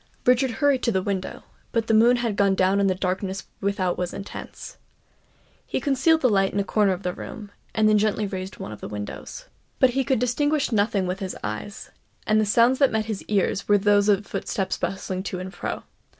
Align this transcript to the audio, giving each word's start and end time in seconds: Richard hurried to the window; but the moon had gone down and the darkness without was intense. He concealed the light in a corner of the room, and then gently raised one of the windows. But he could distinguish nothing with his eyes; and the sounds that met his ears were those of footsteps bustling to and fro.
Richard 0.25 0.49
hurried 0.49 0.81
to 0.81 0.91
the 0.91 1.03
window; 1.03 1.43
but 1.71 1.85
the 1.85 1.93
moon 1.93 2.15
had 2.15 2.35
gone 2.35 2.55
down 2.55 2.79
and 2.79 2.89
the 2.89 2.95
darkness 2.95 3.45
without 3.59 3.99
was 3.99 4.15
intense. 4.15 4.77
He 5.67 5.79
concealed 5.79 6.21
the 6.21 6.27
light 6.29 6.51
in 6.51 6.59
a 6.59 6.63
corner 6.63 6.91
of 6.93 7.03
the 7.03 7.13
room, 7.13 7.51
and 7.75 7.87
then 7.87 7.99
gently 7.99 8.25
raised 8.25 8.57
one 8.57 8.71
of 8.71 8.81
the 8.81 8.87
windows. 8.87 9.45
But 9.77 9.91
he 9.91 10.03
could 10.03 10.17
distinguish 10.17 10.71
nothing 10.71 11.05
with 11.05 11.19
his 11.19 11.37
eyes; 11.43 11.91
and 12.25 12.41
the 12.41 12.47
sounds 12.47 12.79
that 12.79 12.91
met 12.91 13.05
his 13.05 13.21
ears 13.25 13.67
were 13.67 13.77
those 13.77 14.09
of 14.09 14.25
footsteps 14.25 14.75
bustling 14.75 15.21
to 15.21 15.37
and 15.39 15.53
fro. 15.53 15.83